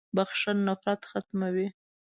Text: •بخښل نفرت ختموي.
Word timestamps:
•بخښل 0.15 0.57
نفرت 0.67 1.01
ختموي. 1.09 1.67